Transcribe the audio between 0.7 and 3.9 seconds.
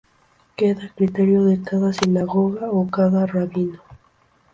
a criterio de cada sinagoga o cada rabino.